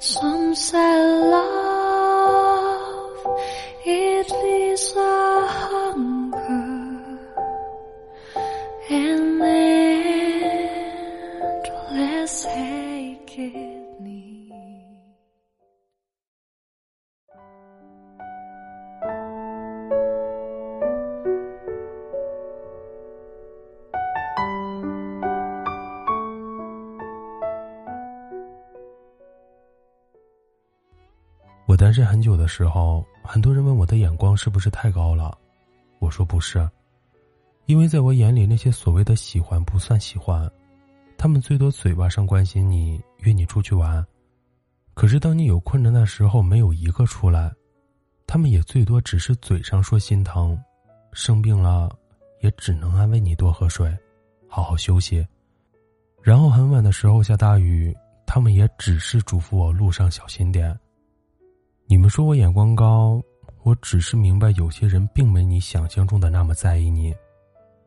[0.00, 3.26] Some say love,
[3.84, 4.37] it
[31.78, 35.38] 单身很久的时候，很多人问我的眼光是不是太高了，
[36.00, 36.68] 我说不是，
[37.66, 40.50] 因为在我眼里，那些所谓的喜欢不算喜欢，
[41.16, 44.04] 他们最多嘴巴上关心你，约你出去玩，
[44.92, 47.48] 可是当你有困难的时候，没有一个出来，
[48.26, 50.60] 他们也最多只是嘴上说心疼，
[51.12, 51.88] 生病了，
[52.40, 53.96] 也只能安慰你多喝水，
[54.48, 55.24] 好好休息，
[56.20, 60.76] 然后很晚的时候下大雨，他们也只是嘱咐我路上小心点。
[61.90, 63.18] 你们说我眼光高，
[63.62, 67.14] 我只是明白有些人并没你想象中的那么在意你，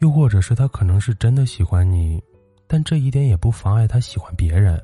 [0.00, 2.22] 又或者是他可能是真的喜欢你，
[2.66, 4.78] 但这一点也不妨碍他喜欢别人。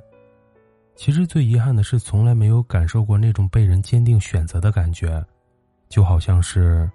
[0.96, 5.22] 其实最遗憾的是，从来没有感受过那种被人坚定选择的感觉，
[5.90, 6.90] 就好像是，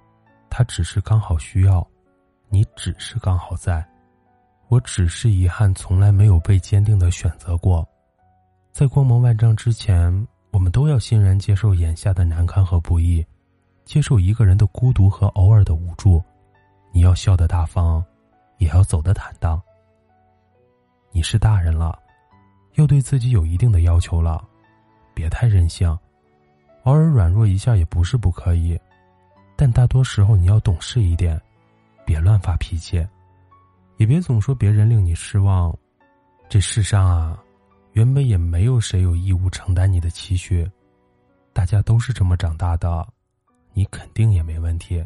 [0.49, 1.87] 他只是刚好需要，
[2.49, 3.87] 你只是刚好在，
[4.69, 7.87] 我只是遗憾从来没有被坚定的选择过，
[8.71, 10.27] 在光芒万丈之前。
[10.57, 13.23] 我们都要欣然接受眼下的难堪和不易，
[13.85, 16.19] 接受一个人的孤独和偶尔的无助。
[16.91, 18.03] 你要笑得大方，
[18.57, 19.61] 也要走得坦荡。
[21.11, 21.99] 你是大人了，
[22.73, 24.43] 要对自己有一定的要求了，
[25.13, 25.87] 别太任性。
[26.85, 28.75] 偶尔软弱一下也不是不可以，
[29.55, 31.39] 但大多时候你要懂事一点，
[32.03, 33.07] 别乱发脾气，
[33.97, 35.71] 也别总说别人令你失望。
[36.49, 37.37] 这世上啊。
[37.97, 40.69] 原本也没有谁有义务承担你的期许，
[41.51, 43.07] 大家都是这么长大的，
[43.73, 45.03] 你肯定也没问题。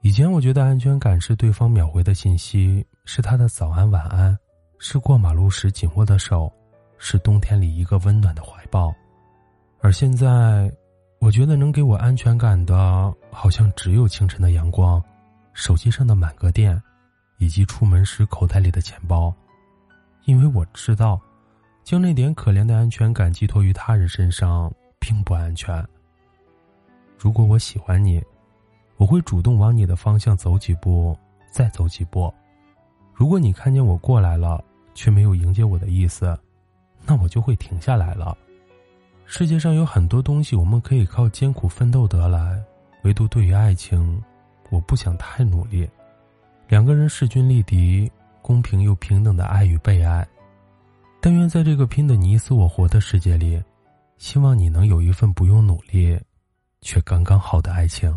[0.00, 4.38] 以前我觉得安全感是对方秒回的信息，是他的早安晚安，
[4.78, 6.48] 是过马路时紧握的手，
[6.96, 8.94] 是冬天里一个温暖的怀抱。
[9.80, 10.72] 而现在，
[11.18, 15.02] 我觉得能给我安全感的，好像只有清晨的阳光，
[15.54, 16.80] 手机上的满格电，
[17.38, 19.34] 以及出门时口袋里的钱包，
[20.26, 21.20] 因为我知道。
[21.90, 25.84] 将那点可怜的安全感寄托于他人身上，并不安全。
[27.18, 28.22] 如果我喜欢你，
[28.96, 31.18] 我会主动往你的方向走几步，
[31.50, 32.32] 再走几步。
[33.12, 34.62] 如果你看见我过来了，
[34.94, 36.38] 却没有迎接我的意思，
[37.04, 38.38] 那我就会停下来了。
[39.26, 42.62] 世界上有很多东西我们可以靠艰苦奋斗得来，
[43.02, 44.22] 唯独对于爱情，
[44.68, 45.90] 我不想太努力。
[46.68, 48.08] 两个人势均力敌，
[48.42, 50.24] 公平又平等的爱与被爱。
[51.20, 53.62] 但愿在这个拼的你死我活的世界里，
[54.16, 56.18] 希望你能有一份不用努力，
[56.80, 58.16] 却刚刚好的爱情。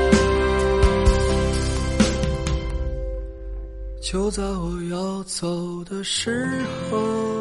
[4.11, 6.45] 就在我要走的时
[6.89, 7.40] 候。